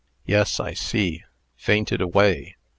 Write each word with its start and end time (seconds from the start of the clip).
"Yes, 0.25 0.59
I 0.59 0.73
see. 0.73 1.23
Fainted 1.55 2.01
away. 2.01 2.55